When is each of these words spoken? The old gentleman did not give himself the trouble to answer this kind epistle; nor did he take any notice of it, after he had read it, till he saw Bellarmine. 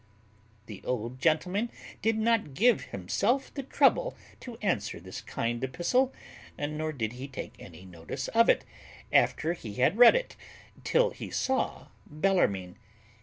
The 0.65 0.81
old 0.83 1.19
gentleman 1.19 1.69
did 2.01 2.17
not 2.17 2.55
give 2.55 2.85
himself 2.85 3.53
the 3.53 3.61
trouble 3.61 4.17
to 4.39 4.57
answer 4.59 4.99
this 4.99 5.21
kind 5.21 5.63
epistle; 5.63 6.11
nor 6.57 6.91
did 6.91 7.13
he 7.13 7.27
take 7.27 7.53
any 7.59 7.85
notice 7.85 8.27
of 8.29 8.49
it, 8.49 8.65
after 9.13 9.53
he 9.53 9.75
had 9.75 9.99
read 9.99 10.15
it, 10.15 10.35
till 10.83 11.11
he 11.11 11.29
saw 11.29 11.89
Bellarmine. 12.07 12.77